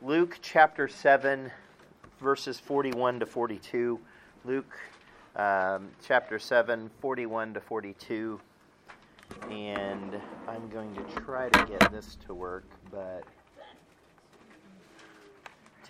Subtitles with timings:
[0.00, 1.50] Luke chapter 7,
[2.20, 3.98] verses 41 to 42.
[4.44, 4.78] Luke
[5.34, 8.40] um, chapter 7, 41 to 42.
[9.50, 13.24] And I'm going to try to get this to work, but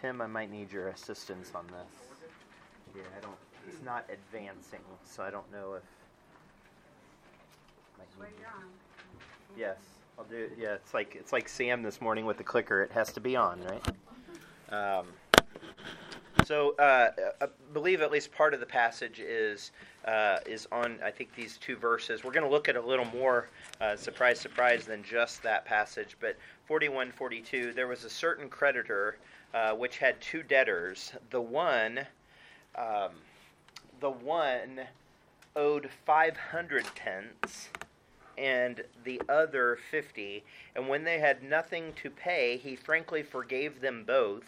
[0.01, 2.09] Tim, I might need your assistance on this.
[2.97, 3.37] Yeah, I don't.
[3.69, 5.83] It's not advancing, so I don't know if.
[9.57, 9.77] Yes,
[10.19, 10.51] I'll do.
[10.59, 12.83] Yeah, it's like it's like Sam this morning with the clicker.
[12.83, 13.87] It has to be on, right?
[14.71, 15.07] Um,
[16.45, 19.71] so uh, I believe at least part of the passage is
[20.07, 20.99] uh, is on.
[21.05, 22.25] I think these two verses.
[22.25, 23.49] We're going to look at a little more.
[23.81, 26.17] Uh, surprise, surprise, than just that passage.
[26.19, 27.73] But 41, 42.
[27.73, 29.19] There was a certain creditor
[29.55, 31.13] uh, which had two debtors.
[31.31, 32.01] The one,
[32.75, 33.11] um,
[34.01, 34.81] the one
[35.55, 37.69] owed 500 pence
[38.39, 40.45] and the other 50.
[40.75, 44.45] And when they had nothing to pay, he frankly forgave them both.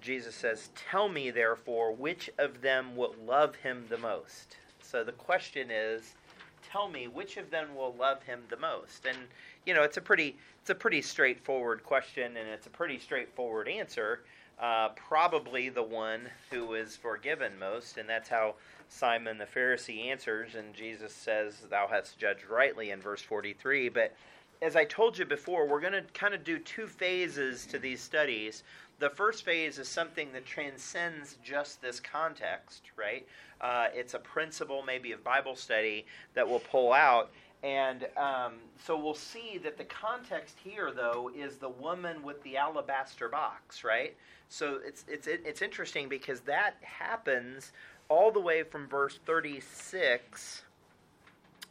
[0.00, 4.56] Jesus says, Tell me, therefore, which of them will love him the most?
[4.82, 6.14] So the question is,
[6.70, 9.06] tell me which of them will love him the most?
[9.06, 9.18] And
[9.64, 13.68] you know, it's a pretty it's a pretty straightforward question and it's a pretty straightforward
[13.68, 14.20] answer.
[14.58, 18.54] Uh, probably the one who is forgiven most, and that's how
[18.88, 23.90] Simon the Pharisee answers, and Jesus says, Thou hast judged rightly in verse 43.
[23.90, 24.14] But
[24.62, 28.00] as I told you before, we're going to kind of do two phases to these
[28.00, 28.62] studies.
[28.98, 33.26] The first phase is something that transcends just this context, right?
[33.60, 37.30] Uh, it's a principle, maybe, of Bible study that we'll pull out.
[37.62, 38.54] And um,
[38.84, 43.82] so we'll see that the context here, though, is the woman with the alabaster box,
[43.82, 44.14] right?
[44.48, 47.72] So it's it's it's interesting because that happens
[48.08, 50.62] all the way from verse 36,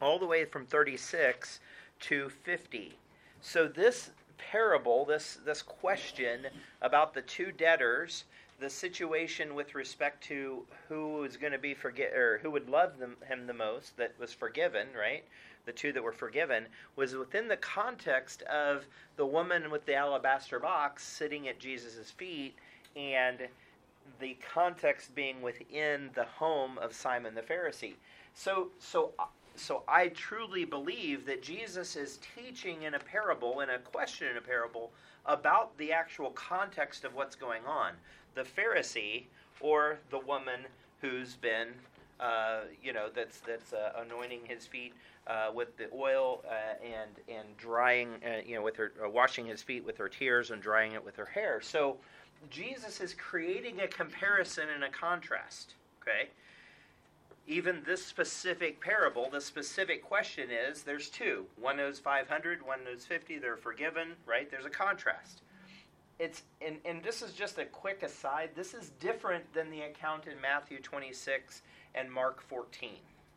[0.01, 1.59] all the way from 36
[2.01, 2.97] to 50.
[3.41, 6.47] So this parable, this this question
[6.81, 8.25] about the two debtors,
[8.59, 12.97] the situation with respect to who is going to be forget or who would love
[12.97, 15.23] them, him the most that was forgiven, right?
[15.65, 16.65] The two that were forgiven
[16.95, 18.85] was within the context of
[19.17, 22.55] the woman with the alabaster box sitting at Jesus' feet
[22.95, 23.47] and
[24.19, 27.95] the context being within the home of Simon the Pharisee.
[28.33, 29.13] So so
[29.55, 34.37] so I truly believe that Jesus is teaching in a parable, in a question in
[34.37, 34.91] a parable,
[35.25, 37.93] about the actual context of what's going on.
[38.35, 39.23] The Pharisee
[39.61, 40.61] or the woman
[41.01, 41.69] who's been,
[42.19, 44.93] uh, you know, that's that's uh, anointing his feet
[45.27, 49.45] uh, with the oil uh, and and drying, uh, you know, with her uh, washing
[49.45, 51.61] his feet with her tears and drying it with her hair.
[51.61, 51.97] So
[52.49, 55.73] Jesus is creating a comparison and a contrast.
[56.01, 56.29] Okay
[57.47, 61.45] even this specific parable, the specific question is there's two.
[61.59, 64.49] One knows 500, one knows 50, they're forgiven, right?
[64.49, 65.41] There's a contrast.
[66.17, 68.51] It's and, and this is just a quick aside.
[68.55, 71.61] This is different than the account in Matthew 26
[71.93, 72.91] and Mark 14.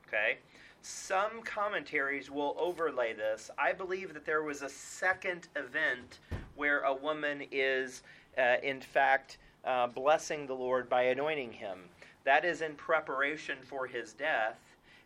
[0.07, 0.39] Okay?
[0.83, 3.51] Some commentaries will overlay this.
[3.59, 6.21] I believe that there was a second event
[6.55, 8.03] where a woman is,
[8.37, 11.89] uh, in fact, uh, blessing the Lord by anointing him.
[12.25, 14.59] That is in preparation for his death.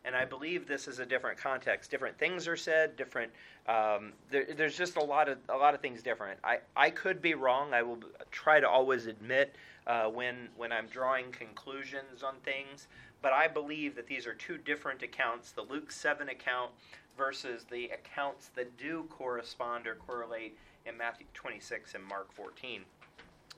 [0.05, 1.91] And I believe this is a different context.
[1.91, 2.97] Different things are said.
[2.97, 3.31] Different.
[3.69, 6.41] Um, there, there's just a lot of a lot of things different.
[6.43, 7.73] I, I could be wrong.
[7.73, 9.55] I will try to always admit
[9.87, 12.89] uh, when when I'm drawing conclusions on things.
[13.21, 16.73] But I believe that these are two different accounts: the Luke seven account
[17.17, 22.83] versus the accounts that do correspond or correlate in Matthew 26 and Mark 14.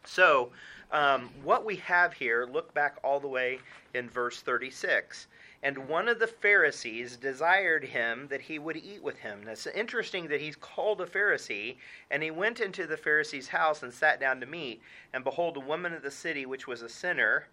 [0.06, 0.50] So,
[0.92, 3.58] um, what we have here, look back all the way
[3.94, 5.28] in verse 36.
[5.64, 9.44] And one of the Pharisees desired him that he would eat with him.
[9.44, 11.76] Now, it's interesting that he's called a Pharisee,
[12.10, 14.82] and he went into the Pharisee's house and sat down to meat.
[15.14, 17.46] And behold, a woman of the city, which was a sinner,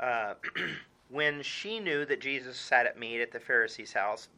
[0.00, 0.32] uh,
[1.10, 4.28] when she knew that Jesus sat at meat at the Pharisee's house,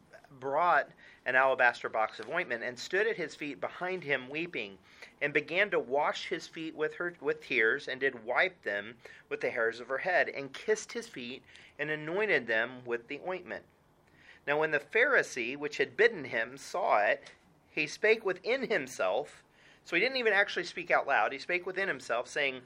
[0.41, 0.89] brought
[1.29, 4.75] an alabaster box of ointment and stood at his feet behind him, weeping
[5.21, 8.95] and began to wash his feet with her with tears, and did wipe them
[9.29, 11.43] with the hairs of her head, and kissed his feet,
[11.77, 13.63] and anointed them with the ointment.
[14.47, 17.31] Now when the Pharisee which had bidden him saw it,
[17.69, 19.43] he spake within himself.
[19.85, 21.31] So he didn't even actually speak out loud.
[21.31, 22.61] He spake within himself, saying,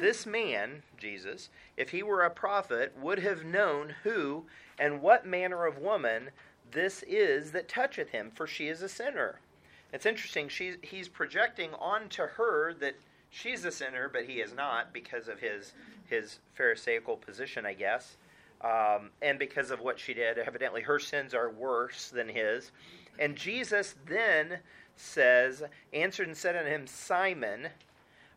[0.00, 4.46] This man, Jesus, if he were a prophet, would have known who
[4.78, 6.30] and what manner of woman
[6.72, 9.40] this is that toucheth him, for she is a sinner.
[9.92, 10.48] It's interesting.
[10.48, 12.94] She's, he's projecting onto her that
[13.30, 15.72] she's a sinner, but he is not because of his
[16.12, 18.16] his Pharisaical position, I guess,
[18.60, 20.38] um, and because of what she did.
[20.38, 22.70] Evidently, her sins are worse than his.
[23.18, 24.58] And Jesus then
[24.94, 27.68] says, answered and said unto him, Simon,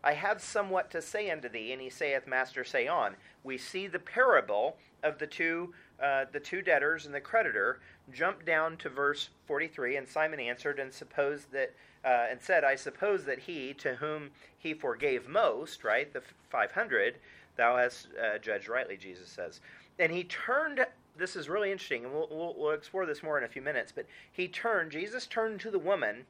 [0.04, 1.74] I have somewhat to say unto thee.
[1.74, 3.16] And he saith, Master, say on.
[3.44, 7.80] We see the parable of the two, uh, the two debtors and the creditor.
[8.14, 9.98] Jump down to verse 43.
[9.98, 11.74] And Simon answered and supposed that,
[12.04, 17.16] uh, and said, I suppose that he to whom he forgave most, right, the 500,
[17.56, 19.60] thou hast uh, judged rightly, Jesus says.
[19.98, 20.86] And he turned
[21.18, 23.92] this is really interesting, and we'll, we'll, we'll, explore this more in a few minutes.
[23.96, 26.26] But he turned, Jesus turned to the woman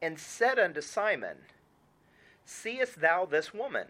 [0.00, 1.36] and said unto Simon,
[2.44, 3.88] Seest thou this woman?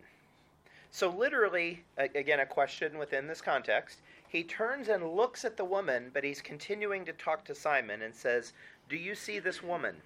[0.90, 4.00] So, literally, again, a question within this context.
[4.28, 8.14] He turns and looks at the woman, but he's continuing to talk to Simon and
[8.14, 8.52] says,
[8.88, 10.02] Do you see this woman?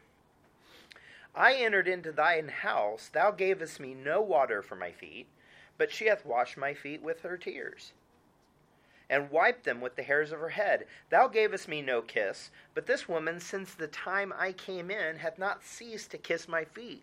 [1.34, 5.26] I entered into thine house, thou gavest me no water for my feet,
[5.78, 7.92] but she hath washed my feet with her tears
[9.10, 10.86] and wiped them with the hairs of her head.
[11.10, 15.36] Thou gavest me no kiss, but this woman, since the time I came in, hath
[15.38, 17.02] not ceased to kiss my feet.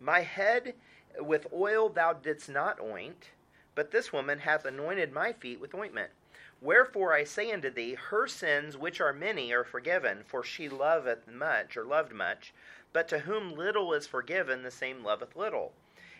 [0.00, 0.74] My head
[1.18, 3.30] with oil thou didst not oint,
[3.76, 6.10] but this woman hath anointed my feet with ointment.
[6.62, 11.26] Wherefore I say unto thee, her sins, which are many, are forgiven, for she loveth
[11.26, 12.52] much, or loved much.
[12.92, 15.72] But to whom little is forgiven, the same loveth little.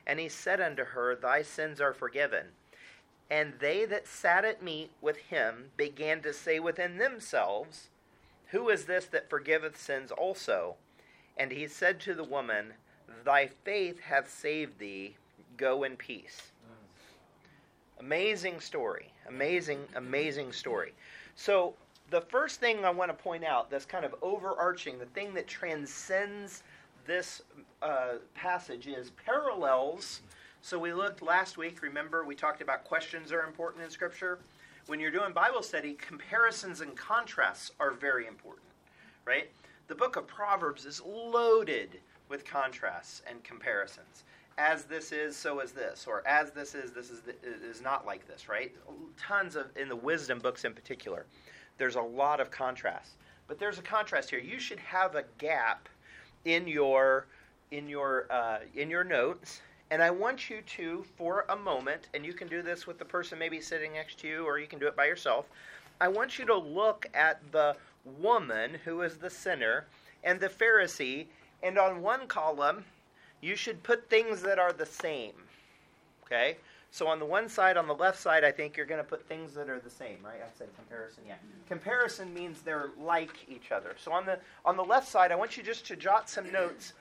[0.07, 2.47] And he said unto her, Thy sins are forgiven.
[3.31, 7.89] And they that sat at meat with him began to say within themselves,
[8.49, 10.77] Who is this that forgiveth sins also?
[11.37, 12.75] And he said to the woman,
[13.25, 15.17] Thy faith hath saved thee.
[15.57, 16.51] Go in peace.
[17.99, 19.13] Amazing story.
[19.31, 20.93] Amazing, amazing story.
[21.37, 21.75] So,
[22.11, 25.47] the first thing I want to point out that's kind of overarching, the thing that
[25.47, 26.65] transcends
[27.07, 27.43] this
[27.81, 30.21] uh, passage is parallels
[30.63, 34.39] so we looked last week, remember, we talked about questions are important in Scripture.
[34.87, 38.67] When you're doing Bible study, comparisons and contrasts are very important,
[39.25, 39.51] right?
[39.89, 44.25] The book of Proverbs is loaded with contrasts and comparisons.
[44.61, 48.29] As this is, so is this, or as this is, this is, is not like
[48.29, 48.75] this, right?
[49.19, 51.25] Tons of, in the wisdom books in particular,
[51.79, 53.13] there's a lot of contrast.
[53.49, 54.39] But there's a contrast here.
[54.39, 55.89] You should have a gap
[56.45, 57.27] in your
[57.71, 62.25] in your uh, in your notes and I want you to, for a moment, and
[62.25, 64.79] you can do this with the person maybe sitting next to you, or you can
[64.79, 65.47] do it by yourself.
[66.01, 67.77] I want you to look at the
[68.21, 69.87] woman who is the sinner
[70.23, 71.27] and the Pharisee,
[71.63, 72.85] and on one column,
[73.41, 75.33] you should put things that are the same.
[76.25, 76.57] Okay?
[76.93, 79.27] So on the one side, on the left side, I think you're going to put
[79.29, 80.41] things that are the same, right?
[80.43, 81.35] I said comparison, yeah.
[81.35, 81.69] Mm-hmm.
[81.69, 83.95] Comparison means they're like each other.
[83.97, 86.95] So on the on the left side, I want you just to jot some notes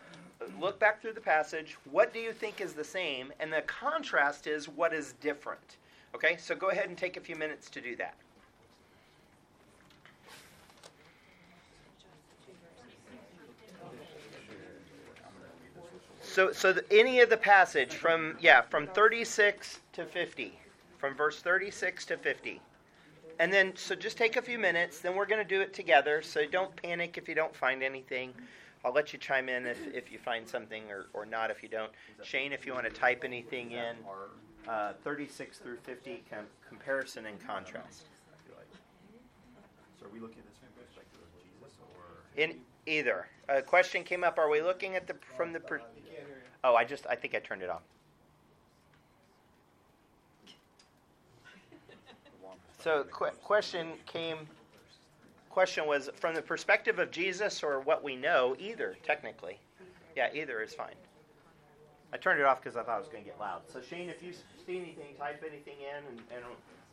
[0.59, 1.77] look back through the passage.
[1.91, 3.31] What do you think is the same?
[3.39, 5.77] And the contrast is what is different.
[6.15, 8.15] Okay, so go ahead and take a few minutes to do that.
[16.39, 20.57] So, so the, any of the passage from yeah from 36 to 50,
[20.97, 22.62] from verse 36 to 50,
[23.39, 25.01] and then so just take a few minutes.
[25.01, 26.21] Then we're going to do it together.
[26.21, 28.33] So don't panic if you don't find anything.
[28.86, 31.68] I'll let you chime in if, if you find something or, or not if you
[31.68, 31.91] don't.
[32.24, 33.97] Shane, if you want to type anything in,
[34.65, 38.06] uh, 36 through 50, com- comparison and contrast.
[40.00, 42.42] So are we looking at this from the perspective of Jesus or?
[42.42, 43.27] In either.
[43.50, 44.38] A question came up.
[44.39, 45.59] Are we looking at the from the?
[45.59, 45.81] Per-
[46.63, 47.81] oh, I just I think I turned it off.
[52.80, 54.47] So qu- question came
[55.49, 59.57] question was from the perspective of Jesus or what we know, either, technically.
[60.16, 60.95] Yeah, either is fine.
[62.13, 63.61] I turned it off because I thought it was going to get loud.
[63.71, 64.31] So, Shane, if you
[64.66, 66.44] see anything, type anything in, and, and,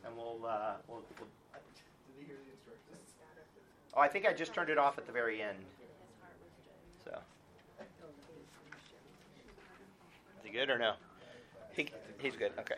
[0.05, 1.27] and we'll, uh, we'll, we'll.
[1.55, 3.15] Did he hear the instructions?
[3.95, 5.57] Oh, I think I just turned it off at the very end.
[7.03, 7.11] So.
[7.11, 7.85] Is
[10.47, 10.93] he good or no?
[11.75, 11.89] He,
[12.19, 12.51] he's good.
[12.59, 12.75] Okay.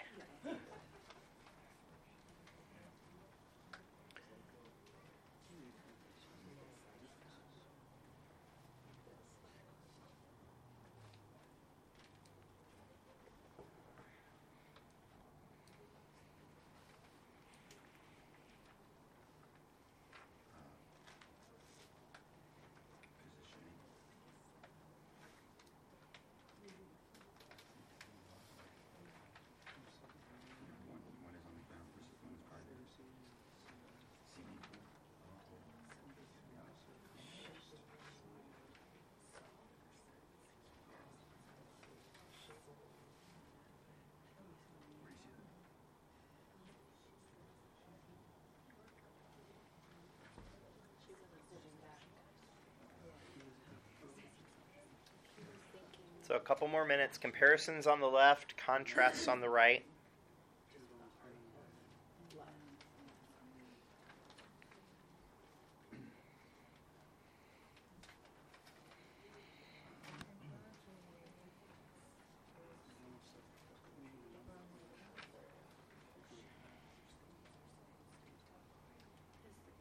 [56.29, 57.17] So a couple more minutes.
[57.17, 59.83] Comparisons on the left, contrasts on the right.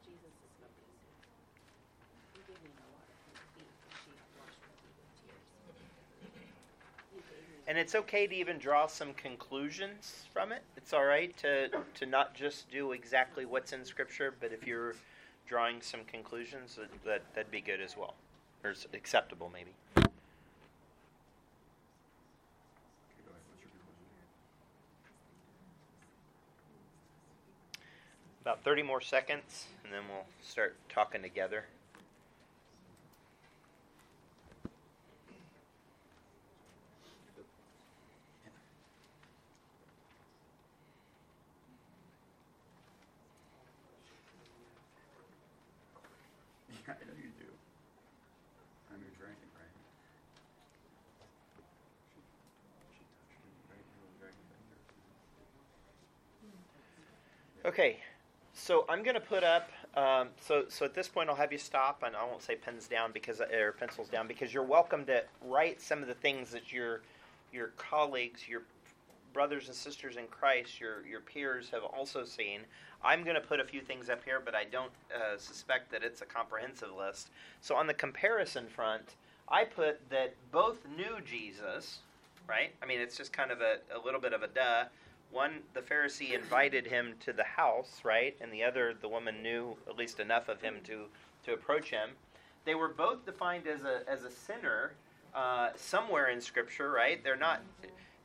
[0.01, 1.13] Jesus is nobody's.
[2.33, 5.45] He gave me a lot of his feet, and she washed my feet with tears.
[7.13, 7.68] He gave me.
[7.79, 10.65] And it's okay to even draw some conclusions from it.
[10.77, 14.97] It's all right to to not just do exactly what's in Scripture, but if you're
[15.47, 18.15] drawing some conclusions, that, that that'd be good as well,
[18.65, 19.71] or acceptable maybe.
[28.41, 31.67] About 30 more seconds, and then we'll start talking together.
[46.89, 47.45] Yeah, I know you do.
[48.89, 49.69] I'm your dragon, right?
[52.09, 52.25] She,
[52.57, 53.77] she touched you, right?
[53.77, 54.81] Your little dragon finger.
[57.79, 57.99] Okay,
[58.55, 59.71] so I'm going to put up.
[59.95, 62.89] Um, so so at this point, I'll have you stop, and I won't say pens
[62.89, 66.73] down because or pencils down because you're welcome to write some of the things that
[66.73, 67.03] your
[67.53, 68.63] your colleagues, your
[69.33, 72.63] brothers and sisters in Christ, your your peers have also seen.
[73.05, 76.03] I'm going to put a few things up here, but I don't uh, suspect that
[76.03, 77.31] it's a comprehensive list.
[77.61, 79.15] So on the comparison front,
[79.49, 82.01] I put that both knew Jesus,
[82.49, 82.73] right?
[82.83, 84.87] I mean, it's just kind of a, a little bit of a duh.
[85.31, 88.35] One, the Pharisee invited him to the house, right?
[88.41, 91.05] And the other, the woman knew at least enough of him to,
[91.45, 92.11] to approach him.
[92.65, 94.93] They were both defined as a, as a sinner
[95.35, 97.23] uh, somewhere in Scripture, right?
[97.23, 97.63] They're not,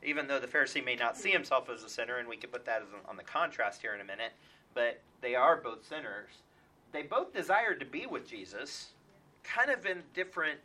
[0.02, 2.64] even though the Pharisee may not see himself as a sinner, and we can put
[2.64, 4.32] that as on the contrast here in a minute,
[4.72, 6.30] but they are both sinners.
[6.92, 8.90] They both desired to be with Jesus,
[9.42, 10.58] kind of in different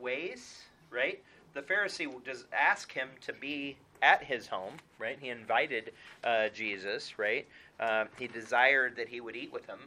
[0.00, 1.22] ways, right?
[1.54, 5.18] The Pharisee does ask him to be at his home, right?
[5.20, 5.92] He invited
[6.24, 7.46] uh, Jesus, right?
[7.80, 9.78] Uh, he desired that he would eat with him.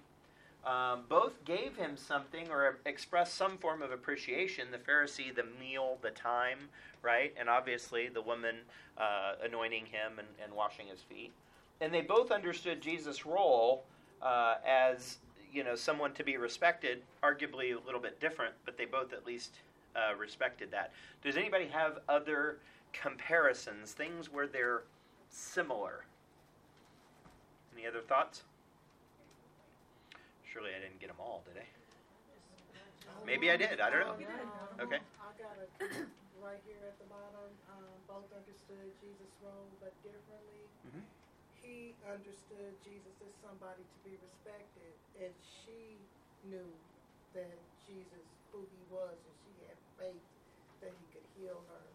[0.66, 4.68] Um, both gave him something or expressed some form of appreciation.
[4.72, 6.60] The Pharisee, the meal, the time,
[7.02, 7.34] right?
[7.40, 8.58] And obviously the woman
[8.98, 11.32] uh, anointing him and, and washing his feet.
[11.80, 13.84] And they both understood Jesus' role
[14.22, 15.18] uh, as
[15.52, 19.26] you know someone to be respected, arguably a little bit different, but they both at
[19.26, 19.56] least
[19.96, 20.92] uh, respected that.
[21.24, 22.58] Does anybody have other
[22.94, 24.84] comparisons, things where they're
[25.30, 26.06] similar?
[27.76, 28.44] Any other thoughts?
[30.44, 31.66] Surely I didn't get them all, did I?
[33.26, 33.80] Maybe I did.
[33.80, 34.16] I don't know.
[34.82, 35.00] Okay.
[35.00, 35.72] I got it
[36.44, 37.48] right here at the bottom.
[37.72, 40.64] Um, both understood Jesus' role, but differently.
[40.90, 41.06] Mhm.
[41.62, 46.02] He understood Jesus as somebody to be respected, and she
[46.50, 46.68] knew
[47.38, 47.56] that
[47.86, 50.26] Jesus, who he was, and she had faith
[50.82, 51.86] that he could heal her.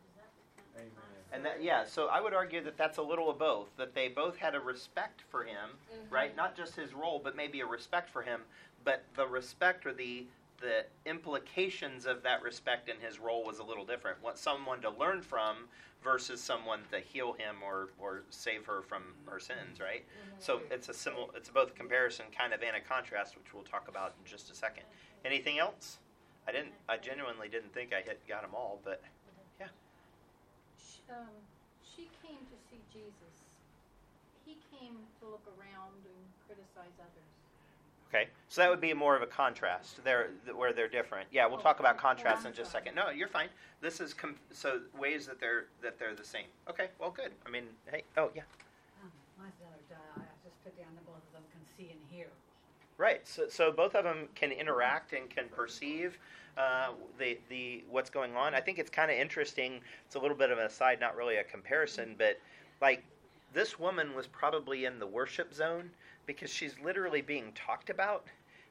[0.77, 0.91] Amen.
[1.33, 3.69] And that, yeah, so I would argue that that's a little of both.
[3.77, 6.15] That they both had a respect for him, mm-hmm.
[6.15, 6.37] right?
[6.37, 8.43] Not just his role, but maybe a respect for him.
[8.85, 10.27] But the respect or the
[10.61, 14.17] the implications of that respect in his role was a little different.
[14.23, 15.69] What someone to learn from
[16.03, 20.05] versus someone to heal him or, or save her from her sins, right?
[20.07, 20.37] Mm-hmm.
[20.39, 23.65] So it's a similar, it's both a comparison kind of and a contrast, which we'll
[23.65, 24.85] talk about in just a second.
[25.25, 25.99] Anything else?
[26.49, 26.73] I didn't.
[26.89, 29.16] I genuinely didn't think I hit got them all, but Sh-
[31.11, 31.33] um,
[31.83, 33.35] she came to see Jesus.
[34.45, 37.31] He came to look around and criticize others.
[38.09, 41.27] Okay, so that would be more of a contrast there, th- where they're different.
[41.33, 42.95] Yeah, we'll talk about contrast in just a second.
[42.95, 43.49] No, you're fine.
[43.81, 46.47] This is com- so ways that they're that they're the same.
[46.71, 47.33] Okay, well, good.
[47.45, 48.43] I mean, hey, oh yeah,
[49.03, 50.23] Um, Mine's another die.
[50.23, 52.29] I just put down that both of them can see and hear.
[52.99, 53.27] Right.
[53.27, 56.19] So so both of them can interact and can perceive
[56.57, 56.89] uh,
[57.19, 58.55] the the what's going on.
[58.55, 59.81] I think it's kind of interesting.
[60.07, 62.39] It's a little bit of an aside, not really a comparison, but
[62.81, 63.05] like
[63.53, 65.91] this woman was probably in the worship zone
[66.27, 68.27] because she's literally being talked about,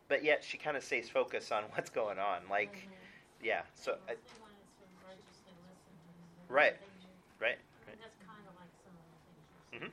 [0.10, 2.42] but yet she kind of stays focused on what's going on.
[2.50, 2.90] Like,
[3.42, 3.62] yeah.
[3.76, 4.14] So I,
[6.50, 6.76] Right.
[7.40, 7.58] Right.
[7.88, 7.98] right.
[8.02, 9.92] That's kind of like some of the things you Mhm.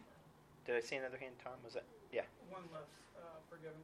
[0.66, 1.54] Did I see another hand, Tom?
[1.64, 1.84] Was that?
[2.12, 2.22] Yeah.
[2.48, 3.82] One less uh, forgiven.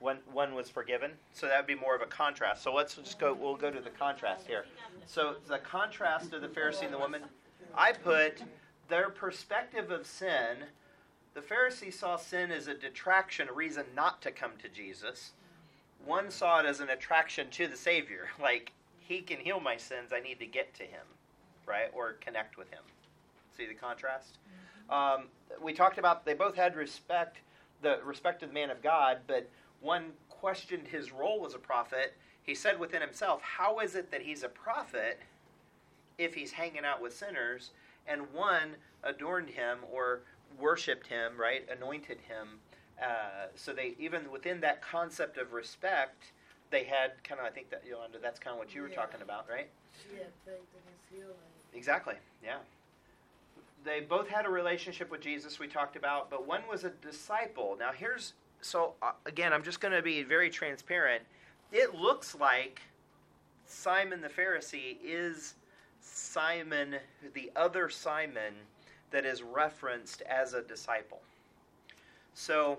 [0.00, 2.62] One one was forgiven, so that would be more of a contrast.
[2.62, 3.34] So let's just go.
[3.34, 4.64] We'll go to the contrast here.
[5.06, 7.22] So the contrast of the Pharisee and the woman,
[7.74, 8.42] I put
[8.88, 10.58] their perspective of sin.
[11.34, 15.32] The Pharisee saw sin as a detraction, a reason not to come to Jesus.
[16.04, 20.12] One saw it as an attraction to the Savior, like he can heal my sins.
[20.12, 21.04] I need to get to him.
[21.66, 21.90] right?
[21.92, 22.82] Or connect with him.
[23.56, 24.38] See the contrast?
[24.90, 25.24] Um,
[25.60, 27.38] we talked about they both had respect,
[27.82, 29.48] the respect of the man of God, but
[29.80, 32.14] one questioned his role as a prophet.
[32.42, 35.20] He said within himself, How is it that he's a prophet
[36.16, 37.70] if he's hanging out with sinners?
[38.06, 40.20] And one adorned him or
[40.58, 41.68] worshiped him, right?
[41.70, 42.60] Anointed him.
[43.02, 46.32] Uh, so they, even within that concept of respect,
[46.70, 48.96] they had kind of, I think that, Yolanda, that's kind of what you were Yeah.
[48.96, 49.68] talking about, right?
[50.02, 51.36] She had faith in his healing.
[51.74, 52.14] Exactly.
[52.42, 52.58] Yeah.
[53.84, 55.58] They both had a relationship with Jesus.
[55.58, 57.76] We talked about, but one was a disciple.
[57.78, 61.22] Now here's so uh, again, I'm just going to be very transparent.
[61.72, 62.80] It looks like
[63.66, 65.54] Simon the Pharisee is
[66.00, 66.96] Simon,
[67.34, 68.54] the other Simon
[69.10, 71.20] that is referenced as a disciple.
[72.34, 72.78] So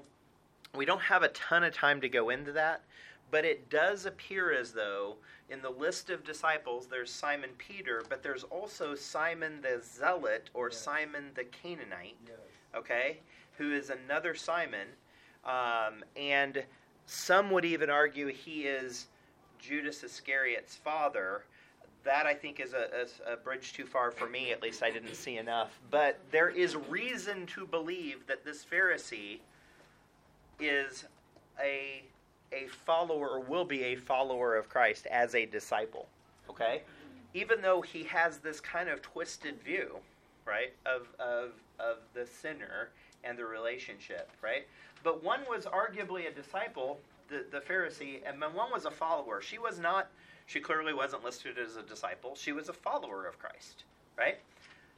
[0.75, 2.81] we don't have a ton of time to go into that,
[3.31, 5.15] but it does appear as though
[5.49, 10.69] in the list of disciples there's Simon Peter, but there's also Simon the Zealot or
[10.69, 10.77] Yes.
[10.77, 12.37] Simon the Canaanite, Yes.
[12.75, 13.17] okay,
[13.57, 14.87] who is another Simon.
[15.45, 16.63] Um, and
[17.05, 19.07] some would even argue he is
[19.57, 21.43] Judas Iscariot's father.
[22.03, 24.51] That I think is a, is a bridge too far for me.
[24.51, 25.79] At least I didn't see enough.
[25.91, 29.39] But there is reason to believe that this Pharisee
[30.59, 31.05] is
[31.61, 32.03] a
[32.51, 36.07] a follower or will be a follower of Christ as a disciple.
[36.49, 36.81] Okay,
[37.33, 39.97] even though he has this kind of twisted view,
[40.45, 42.89] right, of of of the sinner
[43.23, 44.67] and the relationship, right.
[45.03, 46.99] But one was arguably a disciple,
[47.29, 49.41] the the Pharisee, and then one was a follower.
[49.41, 50.09] She was not.
[50.45, 52.35] She clearly wasn't listed as a disciple.
[52.35, 53.83] She was a follower of Christ,
[54.17, 54.39] right?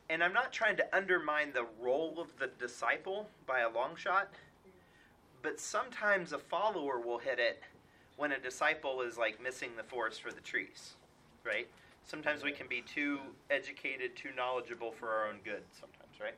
[0.09, 4.29] And I'm not trying to undermine the role of the disciple by a long shot,
[5.41, 7.61] but sometimes a follower will hit it
[8.17, 10.93] when a disciple is like missing the forest for the trees,
[11.45, 11.67] right?
[12.03, 16.35] Sometimes we can be too educated, too knowledgeable for our own good, sometimes, right?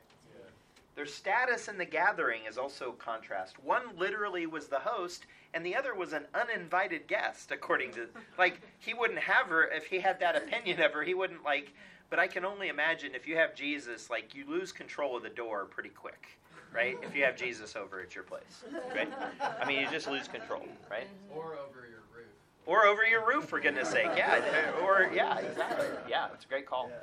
[0.94, 1.02] Yeah.
[1.02, 3.62] Their status in the gathering is also contrast.
[3.62, 8.06] One literally was the host, and the other was an uninvited guest, according to
[8.38, 11.02] like he wouldn't have her if he had that opinion of her.
[11.02, 11.72] He wouldn't like.
[12.10, 15.30] But I can only imagine if you have Jesus, like you lose control of the
[15.30, 16.38] door pretty quick,
[16.72, 16.96] right?
[17.02, 18.62] If you have Jesus over at your place,
[18.94, 19.12] right?
[19.60, 21.06] I mean, you just lose control, right?
[21.06, 21.38] Mm-hmm.
[21.38, 22.26] Or over your roof.
[22.66, 24.40] Or over your roof, for goodness sake, yeah.
[24.82, 25.86] Or yeah, exactly.
[26.08, 27.00] Yeah, it's a great call Yes.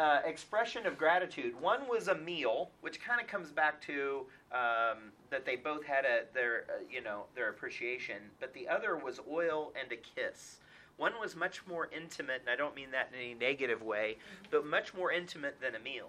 [0.00, 1.60] Uh, expression of gratitude.
[1.60, 6.06] One was a meal, which kind of comes back to um, that they both had
[6.06, 10.60] a their uh, you know their appreciation, but the other was oil and a kiss.
[10.96, 14.16] One was much more intimate, and I don't mean that in any negative way,
[14.50, 16.08] but much more intimate than a meal.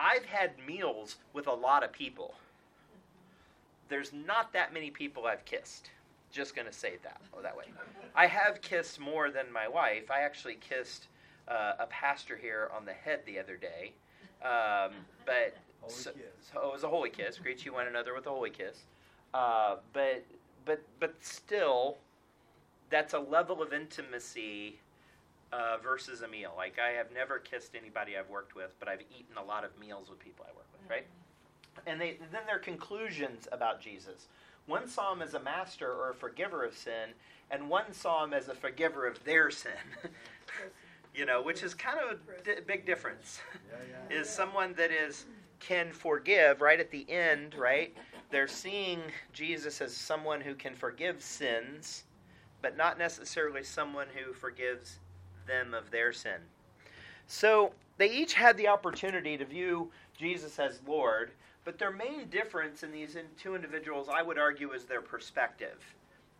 [0.00, 2.34] I've had meals with a lot of people.
[3.88, 5.90] There's not that many people I've kissed.
[6.32, 7.64] Just gonna say that oh, that way.
[8.16, 10.10] I have kissed more than my wife.
[10.10, 11.06] I actually kissed
[11.48, 13.92] uh, a pastor here on the head the other day.
[14.42, 14.92] Um,
[15.24, 15.56] but
[15.86, 17.38] so, so it was a holy kiss.
[17.38, 18.84] Greet you one another with a holy kiss.
[19.34, 20.24] Uh, but
[20.64, 21.96] but but still,
[22.90, 24.78] that's a level of intimacy
[25.52, 26.52] uh, versus a meal.
[26.56, 29.70] Like I have never kissed anybody I've worked with, but I've eaten a lot of
[29.78, 30.90] meals with people I work with.
[30.90, 31.06] Right?
[31.86, 34.26] And they then their conclusions about Jesus.
[34.66, 37.10] One saw him as a master or a forgiver of sin,
[37.50, 39.70] and one saw him as a forgiver of their sin.
[41.14, 42.18] you know, which is kind of
[42.58, 43.40] a big difference.
[44.10, 45.26] Is someone that is
[45.60, 47.94] can forgive right at the end, right?
[48.30, 49.00] They're seeing
[49.32, 52.04] Jesus as someone who can forgive sins,
[52.62, 54.98] but not necessarily someone who forgives
[55.46, 56.40] them of their sin.
[57.26, 61.32] So they each had the opportunity to view Jesus as Lord,
[61.64, 65.82] but their main difference in these two individuals, I would argue, is their perspective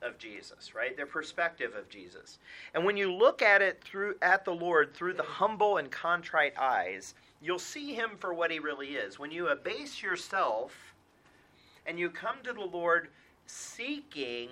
[0.03, 0.97] of Jesus, right?
[0.97, 2.39] Their perspective of Jesus.
[2.75, 6.55] And when you look at it through at the Lord through the humble and contrite
[6.59, 9.19] eyes, you'll see him for what he really is.
[9.19, 10.73] When you abase yourself
[11.87, 13.09] and you come to the Lord
[13.47, 14.49] seeking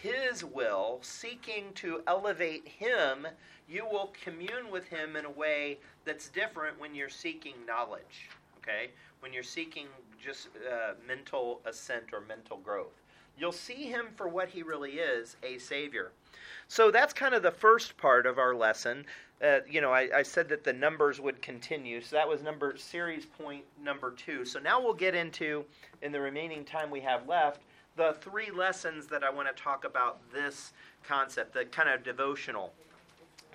[0.00, 3.26] his will, seeking to elevate him,
[3.68, 8.28] you will commune with him in a way that's different when you're seeking knowledge,
[8.58, 8.90] okay?
[9.20, 9.86] When you're seeking
[10.22, 13.03] just uh, mental ascent or mental growth.
[13.38, 16.12] You'll see him for what he really is a Savior.
[16.68, 19.04] So that's kind of the first part of our lesson.
[19.44, 22.76] Uh, you know, I, I said that the numbers would continue, so that was number
[22.76, 24.44] series point number two.
[24.44, 25.64] So now we'll get into,
[26.02, 27.60] in the remaining time we have left,
[27.96, 30.72] the three lessons that I want to talk about this
[31.06, 32.72] concept, the kind of devotional.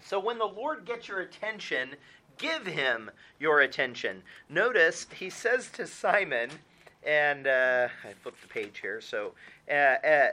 [0.03, 1.95] So when the Lord gets your attention,
[2.37, 4.21] give him your attention.
[4.49, 6.49] Notice he says to Simon,
[7.05, 9.01] and uh, I flipped the page here.
[9.01, 9.33] So,
[9.69, 10.31] uh, uh,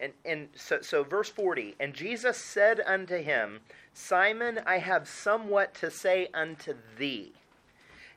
[0.00, 1.74] and and so so verse forty.
[1.78, 3.60] And Jesus said unto him,
[3.92, 7.32] Simon, I have somewhat to say unto thee.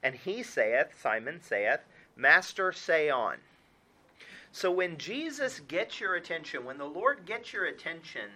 [0.03, 1.81] And he saith, Simon saith,
[2.15, 3.37] Master, say on.
[4.51, 8.29] So when Jesus gets your attention, when the Lord gets your attention,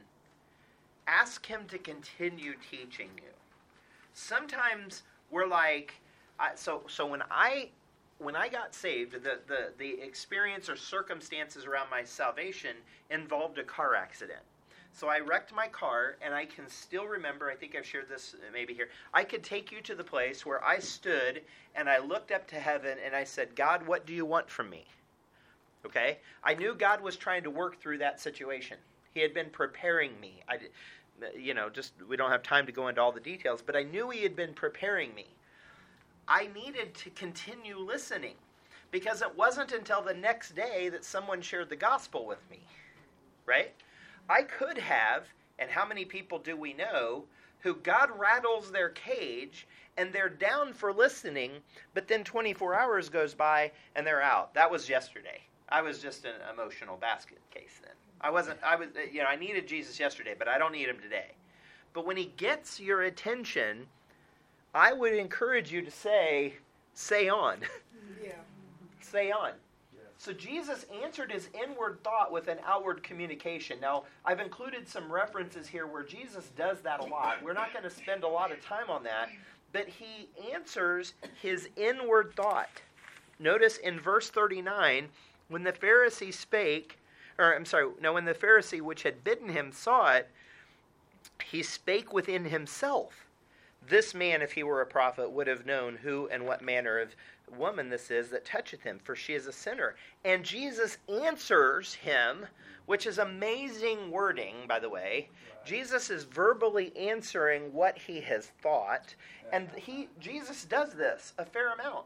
[1.07, 3.31] ask him to continue teaching you.
[4.13, 5.93] Sometimes we're like,
[6.39, 7.69] I, so so when I
[8.21, 12.75] when I got saved, the, the the experience or circumstances around my salvation
[13.09, 14.41] involved a car accident.
[14.93, 17.49] So I wrecked my car, and I can still remember.
[17.49, 18.89] I think I've shared this uh, maybe here.
[19.13, 21.41] I could take you to the place where I stood
[21.75, 24.69] and I looked up to heaven and I said, "God, what do you want from
[24.69, 24.85] me?"
[25.85, 28.77] Okay, I knew God was trying to work through that situation.
[29.13, 30.43] He had been preparing me.
[30.47, 33.63] I, uh, you know, just we don't have time to go into all the details,
[33.63, 35.27] but I knew He had been preparing me.
[36.27, 38.35] I needed to continue listening
[38.91, 42.59] because it wasn't until the next day that someone shared the gospel with me,
[43.45, 43.73] right?
[44.29, 45.25] I could have,
[45.59, 47.25] and how many people do we know
[47.59, 51.51] who God rattles their cage and they're down for listening,
[51.93, 54.53] but then 24 hours goes by and they're out.
[54.53, 55.41] That was yesterday.
[55.69, 57.93] I was just an emotional basket case then.
[58.19, 60.99] I wasn't, I was, you know, I needed Jesus yesterday, but I don't need him
[61.01, 61.31] today.
[61.93, 63.87] But when he gets your attention,
[64.73, 66.55] I would encourage you to say,
[66.93, 67.57] say on.
[68.23, 68.33] Yeah.
[69.01, 69.53] say on.
[70.21, 73.79] So Jesus answered his inward thought with an outward communication.
[73.81, 77.41] Now, I've included some references here where Jesus does that a lot.
[77.41, 79.29] We're not going to spend a lot of time on that,
[79.73, 82.69] but he answers his inward thought.
[83.39, 85.09] Notice in verse 39,
[85.47, 86.99] when the Pharisee spake,
[87.39, 90.29] or I'm sorry, no, when the Pharisee which had bidden him saw it,
[91.43, 93.25] he spake within himself.
[93.87, 97.15] This man, if he were a prophet, would have known who and what manner of
[97.57, 99.95] woman this is that toucheth him, for she is a sinner.
[100.23, 102.45] And Jesus answers him,
[102.85, 105.29] which is amazing wording, by the way.
[105.65, 109.15] Jesus is verbally answering what he has thought,
[109.51, 112.05] and he Jesus does this a fair amount.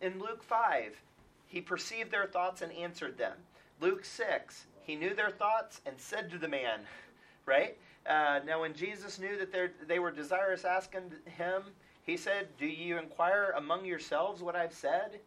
[0.00, 1.00] In Luke 5,
[1.46, 3.36] he perceived their thoughts and answered them.
[3.80, 6.80] Luke 6, he knew their thoughts and said to the man,
[7.46, 7.76] right?
[8.10, 9.52] Uh, now, when Jesus knew that
[9.86, 11.62] they were desirous asking him,
[12.04, 15.20] he said, Do you inquire among yourselves what I've said?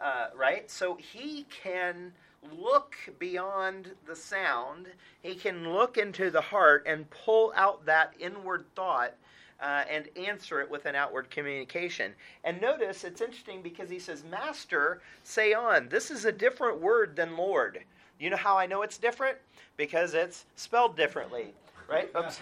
[0.00, 0.70] Uh, right?
[0.70, 2.12] So he can
[2.56, 4.86] look beyond the sound,
[5.22, 9.14] he can look into the heart and pull out that inward thought.
[9.60, 12.14] Uh, and answer it with an outward communication.
[12.44, 15.90] And notice it's interesting because he says, Master, say on.
[15.90, 17.80] This is a different word than Lord.
[18.18, 19.36] You know how I know it's different?
[19.76, 21.52] Because it's spelled differently
[21.90, 22.10] right?
[22.16, 22.40] Oops.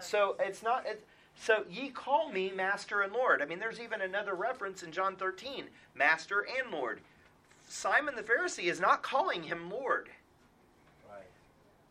[0.00, 0.86] so it's not.
[0.86, 1.04] It,
[1.36, 3.40] so ye call me master and lord.
[3.40, 7.00] I mean, there's even another reference in John 13, master and lord.
[7.68, 10.10] Simon the Pharisee is not calling him lord.
[11.08, 11.28] Right.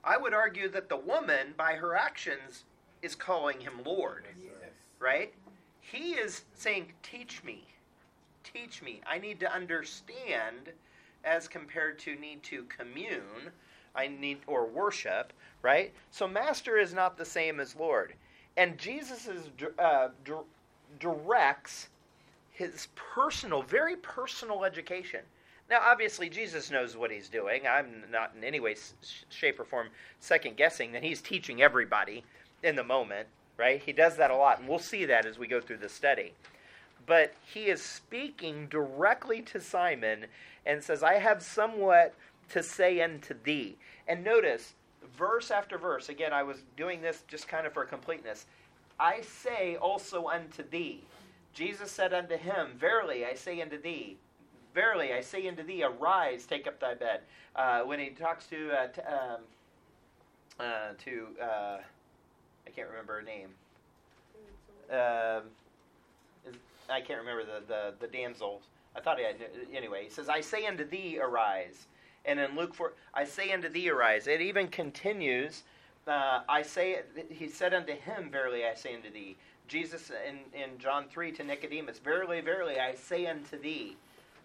[0.03, 2.65] I would argue that the woman, by her actions,
[3.01, 4.25] is calling him lord.
[4.43, 4.71] Yes.
[4.99, 5.33] Right?
[5.79, 7.65] He is saying, "Teach me,
[8.43, 9.01] teach me.
[9.07, 10.73] I need to understand."
[11.25, 13.51] As compared to need to commune,
[13.95, 15.93] I need or worship right?
[16.11, 18.13] So master is not the same as Lord.
[18.57, 20.09] And Jesus is, uh,
[20.99, 21.89] directs
[22.51, 25.21] his personal, very personal education.
[25.69, 27.67] Now, obviously, Jesus knows what he's doing.
[27.67, 28.75] I'm not in any way,
[29.29, 32.23] shape, or form second guessing that he's teaching everybody
[32.63, 33.81] in the moment, right?
[33.81, 36.33] He does that a lot, and we'll see that as we go through the study.
[37.05, 40.25] But he is speaking directly to Simon
[40.65, 42.15] and says, I have somewhat
[42.49, 43.77] to say unto thee.
[44.07, 44.73] And notice,
[45.17, 46.09] verse after verse.
[46.09, 48.45] Again, I was doing this just kind of for completeness.
[48.99, 51.03] I say also unto thee.
[51.53, 54.17] Jesus said unto him, Verily I say unto thee,
[54.73, 57.21] Verily I say unto thee, arise, take up thy bed.
[57.55, 59.41] Uh, when he talks to uh, t- um,
[60.59, 61.77] uh, to uh,
[62.67, 63.49] I can't remember her name.
[64.91, 65.43] Um,
[66.89, 68.57] I can't remember the, the, the.
[68.95, 69.35] I thought he had.
[69.73, 71.87] Anyway, he says, I say unto thee, arise.
[72.25, 74.27] And in Luke 4, I say unto thee, arise.
[74.27, 75.63] It even continues,
[76.07, 79.37] uh, I say, he said unto him, Verily I say unto thee.
[79.67, 83.95] Jesus in, in John 3 to Nicodemus, Verily, verily, I say unto thee.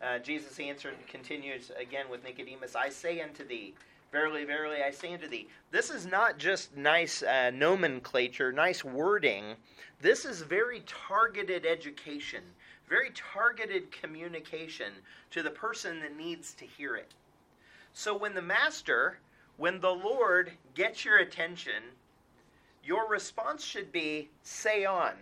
[0.02, 3.74] Uh, Jesus answered, continues again with Nicodemus, I say unto thee.
[4.12, 5.48] Verily, verily, I say unto thee.
[5.70, 9.56] This is not just nice uh, nomenclature, nice wording.
[10.00, 12.44] This is very targeted education,
[12.88, 14.92] very targeted communication
[15.30, 17.12] to the person that needs to hear it.
[17.94, 19.18] So when the master,
[19.56, 21.82] when the Lord gets your attention,
[22.84, 25.12] your response should be say on.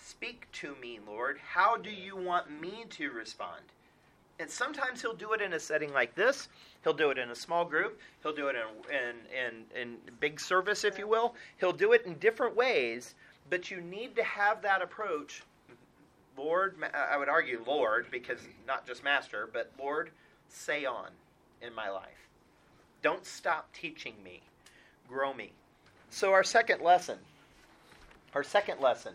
[0.00, 1.38] Speak to me, Lord.
[1.38, 3.62] How do you want me to respond?
[4.38, 6.48] And sometimes he'll do it in a setting like this.
[6.82, 8.00] He'll do it in a small group.
[8.22, 11.34] He'll do it in, in, in, in big service, if you will.
[11.58, 13.14] He'll do it in different ways,
[13.50, 15.42] but you need to have that approach.
[16.38, 20.10] Lord, I would argue Lord, because not just Master, but Lord,
[20.52, 21.10] say on
[21.62, 22.28] in my life.
[23.02, 24.40] Don't stop teaching me.
[25.08, 25.52] Grow me.
[26.10, 27.18] So, our second lesson.
[28.34, 29.14] Our second lesson.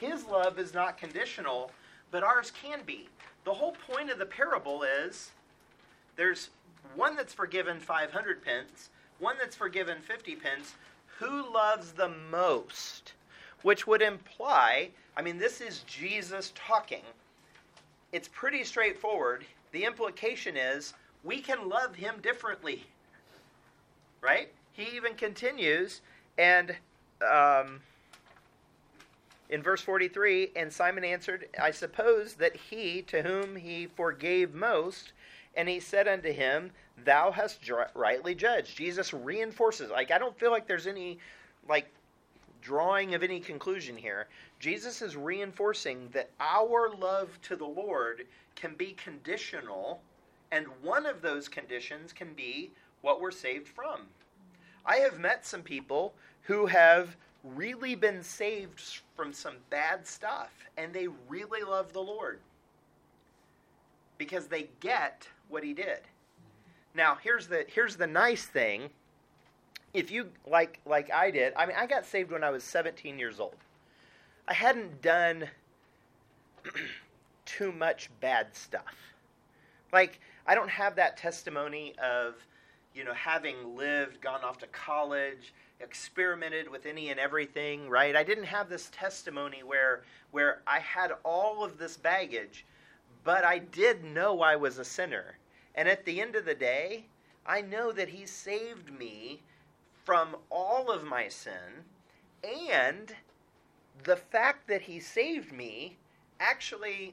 [0.00, 1.70] His love is not conditional,
[2.10, 3.08] but ours can be.
[3.44, 5.30] The whole point of the parable is
[6.16, 6.50] there's
[6.94, 10.74] one that's forgiven 500 pence, one that's forgiven 50 pence.
[11.18, 13.12] Who loves the most?
[13.62, 17.02] Which would imply, I mean, this is Jesus talking.
[18.12, 19.44] It's pretty straightforward.
[19.76, 22.86] The implication is we can love him differently.
[24.22, 24.50] Right?
[24.72, 26.00] He even continues,
[26.38, 26.74] and
[27.20, 27.80] um,
[29.50, 35.12] in verse 43, and Simon answered, I suppose that he to whom he forgave most,
[35.54, 36.70] and he said unto him,
[37.04, 37.60] Thou hast
[37.94, 38.78] rightly judged.
[38.78, 41.18] Jesus reinforces, like, I don't feel like there's any,
[41.68, 41.92] like,
[42.66, 44.26] drawing of any conclusion here.
[44.58, 48.26] Jesus is reinforcing that our love to the Lord
[48.56, 50.00] can be conditional,
[50.50, 54.00] and one of those conditions can be what we're saved from.
[54.84, 60.92] I have met some people who have really been saved from some bad stuff and
[60.92, 62.40] they really love the Lord
[64.18, 66.00] because they get what he did.
[66.96, 68.90] Now, here's the here's the nice thing.
[69.96, 73.18] If you like like I did, I mean I got saved when I was 17
[73.18, 73.56] years old.
[74.46, 75.48] I hadn't done
[77.46, 78.94] too much bad stuff.
[79.94, 82.34] Like I don't have that testimony of
[82.94, 88.14] you know having lived, gone off to college, experimented with any and everything, right?
[88.14, 92.66] I didn't have this testimony where where I had all of this baggage,
[93.24, 95.38] but I did know I was a sinner.
[95.74, 97.06] And at the end of the day,
[97.46, 99.40] I know that he saved me
[100.06, 101.84] from all of my sin
[102.72, 103.12] and
[104.04, 105.96] the fact that he saved me
[106.38, 107.12] actually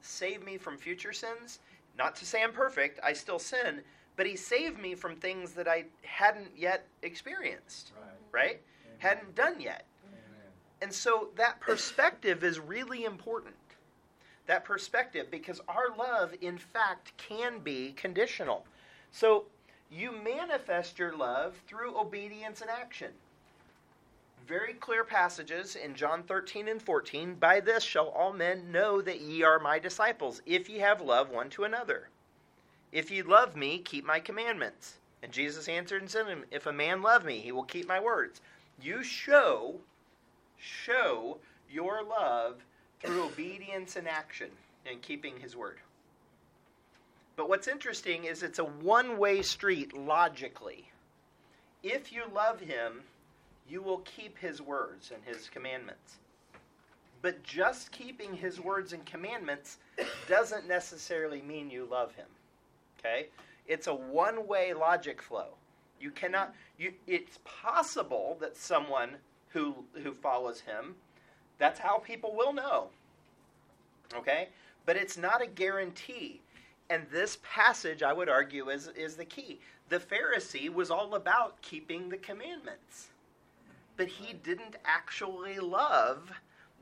[0.00, 1.60] saved me from future sins.
[1.96, 3.82] Not to say I'm perfect, I still sin,
[4.16, 7.92] but he saved me from things that I hadn't yet experienced,
[8.32, 8.44] right?
[8.46, 8.60] right?
[8.98, 9.84] Hadn't done yet.
[10.04, 10.50] Amen.
[10.80, 13.54] And so that perspective is really important.
[14.46, 18.66] That perspective, because our love, in fact, can be conditional.
[19.12, 19.44] So
[19.92, 23.10] you manifest your love through obedience and action.
[24.46, 27.34] Very clear passages in John 13 and 14.
[27.34, 31.30] By this shall all men know that ye are my disciples, if ye have love
[31.30, 32.08] one to another.
[32.90, 34.98] If ye love me, keep my commandments.
[35.22, 38.00] And Jesus answered and said him, If a man love me, he will keep my
[38.00, 38.40] words.
[38.80, 39.76] You show,
[40.58, 41.38] show
[41.70, 42.64] your love
[43.00, 44.50] through obedience and action
[44.84, 45.78] and keeping his word.
[47.36, 50.90] But what's interesting is it's a one way street logically.
[51.82, 53.02] If you love him,
[53.68, 56.18] you will keep his words and his commandments.
[57.22, 59.78] But just keeping his words and commandments
[60.28, 62.26] doesn't necessarily mean you love him.
[62.98, 63.28] Okay?
[63.66, 65.54] It's a one way logic flow.
[66.00, 69.10] You cannot, you, it's possible that someone
[69.50, 70.96] who, who follows him,
[71.58, 72.88] that's how people will know.
[74.14, 74.48] Okay?
[74.84, 76.40] But it's not a guarantee.
[76.90, 79.60] And this passage, I would argue, is, is the key.
[79.88, 83.08] The Pharisee was all about keeping the commandments,
[83.96, 86.30] but he didn't actually love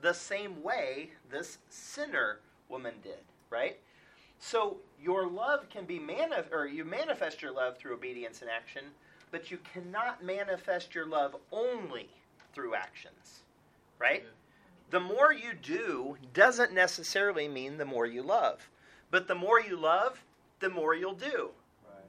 [0.00, 3.18] the same way this sinner woman did,
[3.50, 3.78] right?
[4.38, 8.84] So your love can be manif- or you manifest your love through obedience and action,
[9.30, 12.08] but you cannot manifest your love only
[12.54, 13.42] through actions.
[13.98, 14.22] Right?
[14.24, 14.30] Yeah.
[14.90, 18.68] The more you do doesn't necessarily mean the more you love.
[19.10, 20.22] But the more you love,
[20.60, 21.50] the more you'll do.
[21.84, 22.04] Right.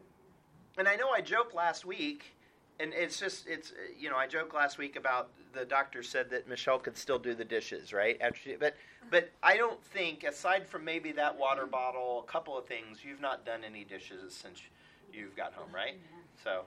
[0.78, 2.36] And I know I joked last week
[2.82, 6.48] and it's just it's you know I joked last week about the doctor said that
[6.48, 8.76] Michelle could still do the dishes right after she, but
[9.10, 13.22] but I don't think aside from maybe that water bottle a couple of things you've
[13.22, 14.62] not done any dishes since
[15.14, 15.96] you've got home right
[16.44, 16.64] so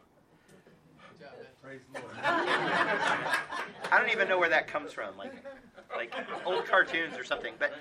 [1.63, 2.13] Praise the Lord.
[2.23, 5.33] I don't even know where that comes from like
[5.97, 7.73] like old cartoons or something but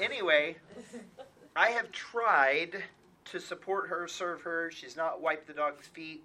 [0.00, 0.56] anyway
[1.54, 2.82] I have tried
[3.26, 6.22] to support her serve her she's not wiped the dog's feet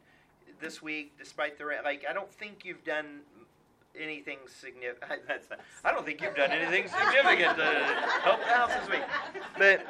[0.60, 2.06] this week, despite the like.
[2.10, 3.20] I don't think you've done
[4.00, 5.22] anything significant.
[5.28, 7.66] That's not, I don't think you've done anything significant to
[8.24, 9.04] help the house this week.
[9.58, 9.86] But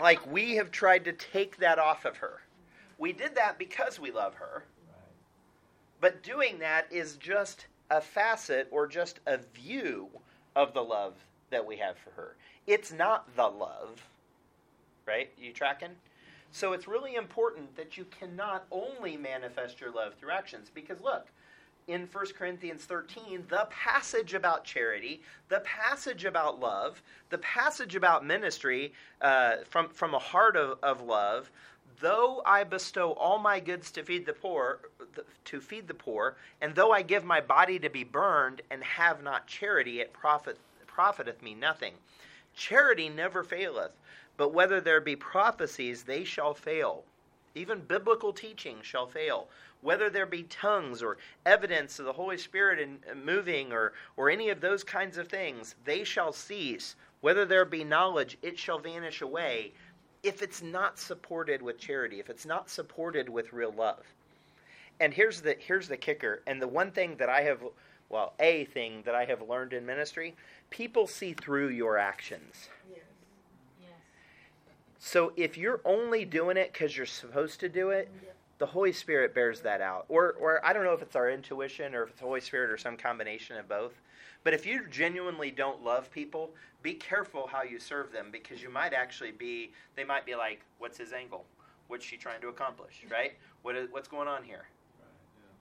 [0.00, 2.40] like we have tried to take that off of her.
[2.98, 4.64] We did that because we love her.
[6.00, 10.08] But doing that is just a facet or just a view
[10.56, 11.14] of the love
[11.50, 12.36] that we have for her.
[12.66, 14.02] It's not the love.
[15.06, 15.30] Right?
[15.38, 15.96] You tracking?
[16.50, 20.70] So it's really important that you cannot only manifest your love through actions.
[20.72, 21.28] Because look,
[21.88, 28.24] in 1 Corinthians 13, the passage about charity, the passage about love, the passage about
[28.24, 31.50] ministry uh, from, from a heart of, of love,
[32.00, 34.80] though I bestow all my goods to feed the poor,
[35.46, 39.22] to feed the poor, and though I give my body to be burned and have
[39.22, 41.94] not charity, it profit, profiteth me nothing.
[42.54, 43.92] Charity never faileth,
[44.42, 47.04] but whether there be prophecies, they shall fail.
[47.54, 49.46] Even biblical teaching shall fail.
[49.82, 54.28] Whether there be tongues or evidence of the Holy Spirit in, in moving or, or
[54.30, 56.96] any of those kinds of things, they shall cease.
[57.20, 59.70] Whether there be knowledge, it shall vanish away
[60.24, 64.02] if it's not supported with charity, if it's not supported with real love.
[64.98, 67.62] And here's the here's the kicker, and the one thing that I have
[68.08, 70.34] well, a thing that I have learned in ministry,
[70.70, 72.68] people see through your actions.
[72.90, 73.02] Yes.
[75.04, 78.08] So if you're only doing it because you're supposed to do it,
[78.58, 80.04] the Holy Spirit bears that out.
[80.08, 82.70] Or, or I don't know if it's our intuition or if it's the Holy Spirit
[82.70, 84.00] or some combination of both.
[84.44, 86.50] But if you genuinely don't love people,
[86.84, 90.60] be careful how you serve them because you might actually be, they might be like,
[90.78, 91.46] what's his angle?
[91.88, 93.32] What's she trying to accomplish, right?
[93.62, 94.66] What is, what's going on here?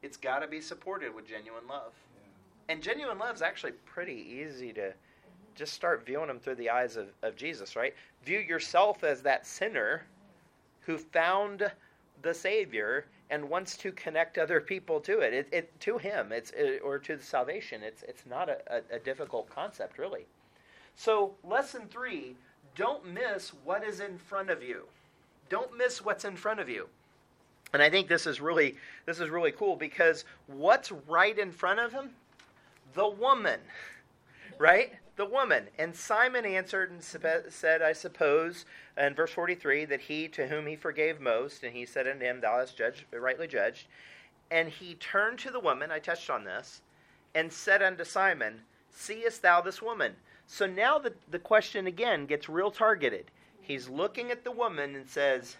[0.04, 1.94] It's got to be supported with genuine love.
[2.70, 4.94] And genuine love is actually pretty easy to
[5.56, 7.94] just start viewing them through the eyes of, of Jesus, right?
[8.26, 10.04] View yourself as that sinner
[10.82, 11.72] who found
[12.22, 16.52] the Savior and wants to connect other people to it, it, it to Him, it's
[16.52, 17.82] it, or to the salvation.
[17.82, 20.26] It's it's not a, a, a difficult concept, really.
[20.96, 22.36] So, lesson three:
[22.76, 24.84] don't miss what is in front of you.
[25.50, 26.88] Don't miss what's in front of you.
[27.74, 31.80] And I think this is really this is really cool because what's right in front
[31.80, 32.12] of him?
[32.94, 33.60] The woman,
[34.58, 34.94] right?
[35.22, 35.68] The woman.
[35.78, 38.66] And Simon answered and said, I suppose,
[38.98, 42.42] in verse 43, that he to whom he forgave most, and he said unto him,
[42.42, 43.86] Thou hast judged, rightly judged.
[44.50, 46.82] And he turned to the woman, I touched on this,
[47.36, 50.16] and said unto Simon, Seest thou this woman?
[50.48, 53.30] So now the, the question again gets real targeted.
[53.62, 55.56] He's looking at the woman and says,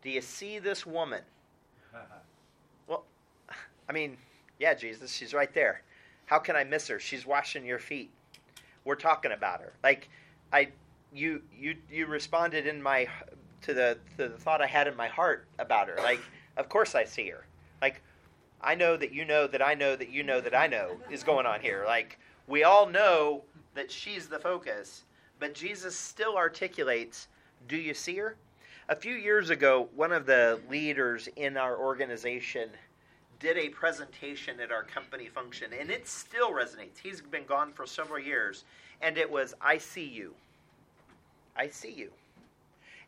[0.00, 1.22] Do you see this woman?
[2.86, 3.02] Well,
[3.88, 4.16] I mean,
[4.60, 5.82] yeah, Jesus, she's right there.
[6.26, 7.00] How can I miss her?
[7.00, 8.12] She's washing your feet.
[8.84, 9.72] We're talking about her.
[9.82, 10.08] Like,
[10.52, 10.68] I,
[11.12, 13.08] you, you, you responded in my
[13.62, 15.96] to the to the thought I had in my heart about her.
[15.96, 16.20] Like,
[16.56, 17.46] of course I see her.
[17.82, 18.02] Like,
[18.62, 21.22] I know that you know that I know that you know that I know is
[21.22, 21.84] going on here.
[21.86, 23.42] Like, we all know
[23.74, 25.04] that she's the focus,
[25.38, 27.28] but Jesus still articulates,
[27.68, 28.36] "Do you see her?"
[28.88, 32.70] A few years ago, one of the leaders in our organization
[33.40, 36.98] did a presentation at our company function, and it still resonates.
[37.02, 38.64] He's been gone for several years,
[39.00, 40.34] and it was, I see you.
[41.56, 42.10] I see you.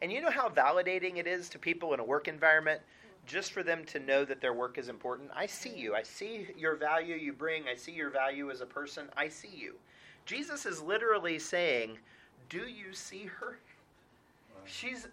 [0.01, 2.81] And you know how validating it is to people in a work environment
[3.25, 5.31] just for them to know that their work is important?
[5.35, 5.95] I see you.
[5.95, 7.69] I see your value you bring.
[7.69, 9.09] I see your value as a person.
[9.17, 9.75] I see you.
[10.25, 11.99] Jesus is literally saying,
[12.49, 13.59] Do you see her?
[14.67, 15.09] She's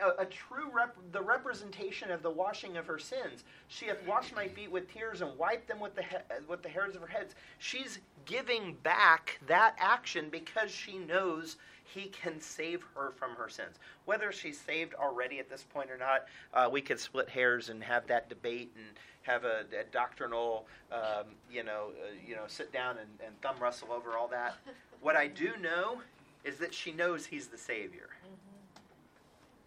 [0.00, 3.44] a, a true rep, the representation of the washing of her sins.
[3.68, 6.16] She hath washed my feet with tears and wiped them with the he,
[6.48, 7.34] with the hairs of her heads.
[7.58, 13.76] She's giving back that action because she knows he can save her from her sins.
[14.04, 17.82] Whether she's saved already at this point or not, uh, we could split hairs and
[17.82, 18.86] have that debate and
[19.22, 23.56] have a, a doctrinal, um, you know, uh, you know, sit down and, and thumb
[23.60, 24.54] wrestle over all that.
[25.02, 26.00] What I do know
[26.42, 28.08] is that she knows he's the Savior.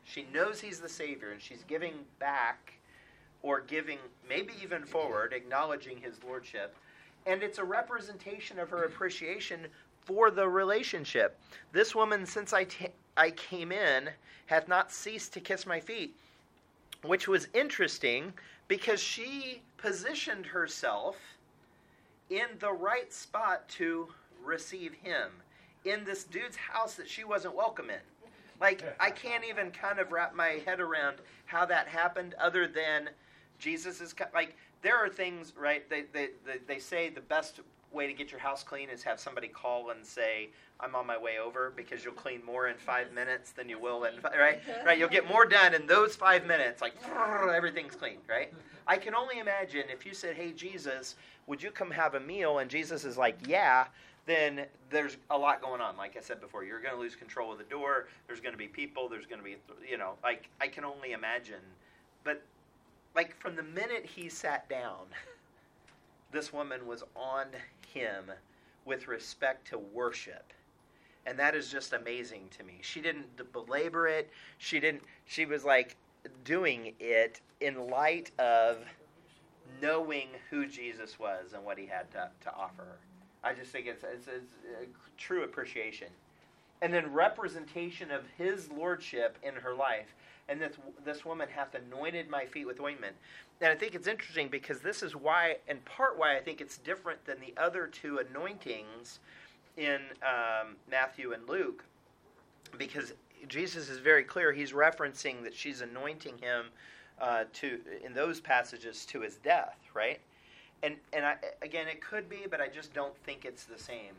[0.10, 2.74] She knows he's the Savior, and she's giving back
[3.44, 6.76] or giving, maybe even forward, acknowledging his lordship.
[7.28, 9.68] And it's a representation of her appreciation
[10.06, 11.38] for the relationship.
[11.72, 14.10] This woman, since I, t- I came in,
[14.48, 16.16] hath not ceased to kiss my feet,
[17.04, 18.34] which was interesting
[18.68, 21.18] because she positioned herself
[22.32, 24.08] in the right spot to
[24.44, 25.30] receive him
[25.86, 28.00] in this dude's house that she wasn't welcome in.
[28.60, 33.10] Like, I can't even kind of wrap my head around how that happened other than
[33.58, 35.90] Jesus is, like, there are things, right?
[35.90, 37.60] They, they, they, they say the best
[37.92, 41.18] way to get your house clean is have somebody call and say, I'm on my
[41.18, 44.62] way over because you'll clean more in five minutes than you will in, right?
[44.86, 44.98] Right?
[44.98, 46.82] You'll get more done in those five minutes.
[46.82, 46.94] Like,
[47.54, 48.54] everything's clean, right?
[48.88, 51.16] I can only imagine if you said, Hey, Jesus,
[51.48, 52.60] would you come have a meal?
[52.60, 53.86] And Jesus is like, Yeah
[54.30, 55.98] then there's a lot going on.
[55.98, 58.08] Like I said before, you're going to lose control of the door.
[58.28, 59.10] There's going to be people.
[59.10, 59.56] There's going to be,
[59.90, 61.64] you know, like I can only imagine.
[62.24, 62.44] But
[63.16, 65.06] like from the minute he sat down,
[66.32, 67.48] this woman was on
[67.92, 68.26] him
[68.86, 70.54] with respect to worship.
[71.26, 72.80] And that is just amazing to me.
[72.82, 74.30] She didn't belabor it.
[74.60, 75.96] She didn't she was like
[76.44, 78.78] doing it in light of
[79.82, 82.98] knowing who Jesus was and what he had to, to offer her.
[83.44, 84.86] I just think it's, it's, it's a
[85.18, 86.08] true appreciation.
[86.82, 90.14] And then representation of his lordship in her life.
[90.48, 90.74] And this,
[91.06, 93.16] this woman hath anointed my feet with ointment.
[93.62, 96.78] And I think it's interesting because this is why, in part, why I think it's
[96.78, 99.20] different than the other two anointings
[99.78, 101.84] in um, Matthew and Luke.
[102.78, 103.14] Because
[103.48, 104.52] Jesus is very clear.
[104.52, 106.66] He's referencing that she's anointing him
[107.22, 110.20] uh, to in those passages to his death, right?
[110.84, 114.14] And and I, again, it could be, but I just don't think it's the same.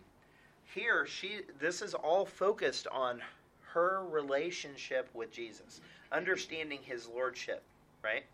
[0.74, 3.20] Here, she this is all focused on
[3.72, 5.80] her relationship with Jesus,
[6.12, 7.62] understanding His lordship,
[8.02, 8.24] right?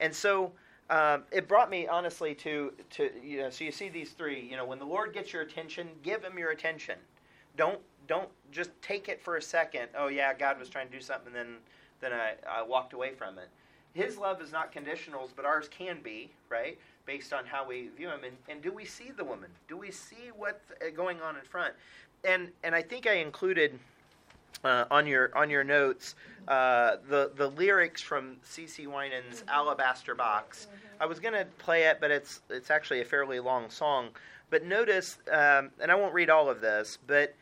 [0.00, 0.52] And so
[0.90, 3.50] um, it brought me honestly to to you know.
[3.50, 4.40] So you see these three.
[4.40, 6.96] You know, when the Lord gets your attention, give Him your attention.
[7.56, 9.88] Don't don't just take it for a second.
[9.96, 11.56] Oh yeah, God was trying to do something, and then
[12.00, 13.48] then I, I walked away from it.
[13.94, 16.76] His love is not conditionals, but ours can be, right?
[17.06, 18.24] Based on how we view him.
[18.24, 19.50] And, and do we see the woman?
[19.68, 21.74] Do we see what's going on in front?
[22.24, 23.78] And and I think I included
[24.64, 26.16] uh, on your on your notes
[26.48, 30.66] uh, the the lyrics from CeCe Winans' Alabaster Box.
[31.00, 34.08] I was going to play it, but it's it's actually a fairly long song.
[34.50, 37.34] But notice, um, and I won't read all of this, but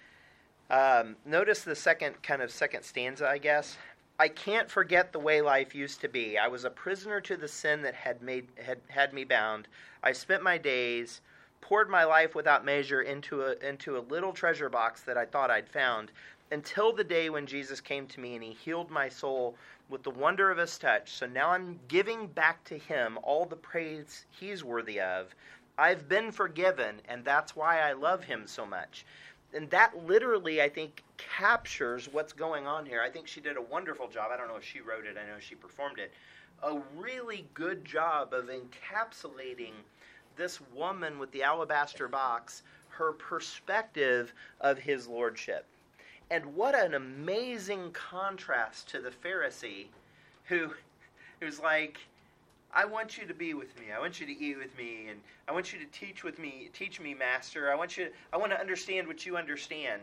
[0.71, 3.77] um, notice the second kind of second stanza, I guess.
[4.19, 6.39] I can't forget the way life used to be.
[6.39, 9.69] I was a prisoner to the sin that had made had had me bound.
[10.03, 11.21] I spent my days,
[11.61, 15.51] poured my life without measure into a into a little treasure box that I thought
[15.51, 16.13] I'd found,
[16.51, 19.57] until the day when Jesus came to me and he healed my soul
[19.89, 21.13] with the wonder of his touch.
[21.13, 25.35] So now I'm giving back to him all the praise he's worthy of.
[25.79, 29.07] I've been forgiven, and that's why I love him so much
[29.55, 33.03] and that literally, I think, captures what's going on here.
[33.03, 34.31] I think she did a wonderful job.
[34.33, 36.13] I don't know if she wrote it, I know she performed it.
[36.63, 39.73] A really good job of encapsulating
[40.37, 45.67] this woman with the alabaster box, her perspective of his lordship.
[46.31, 49.87] And what an amazing contrast to the Pharisee
[50.45, 50.71] who
[51.41, 51.99] who's like,
[52.75, 53.87] I want you to be with me.
[53.95, 56.71] I want you to eat with me, and I want you to teach with me.
[56.73, 57.71] Teach me, Master.
[57.71, 58.07] I want you.
[58.07, 60.03] To, I want to understand what you understand,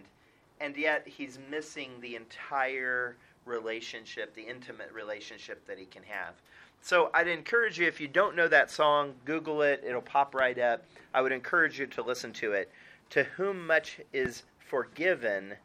[0.62, 3.16] and yet he's missing the entire
[3.46, 6.36] relationship, the intimate relationship that he can have.
[6.82, 9.84] So I'd encourage you, if you don't know that song, Google it.
[9.86, 10.86] It'll pop right up.
[11.14, 12.72] I would encourage you to listen to it.
[13.12, 15.56] To whom much is forgiven,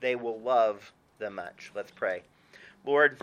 [0.00, 1.72] they will love the much.
[1.74, 2.22] Let's pray.
[2.84, 3.18] Lord,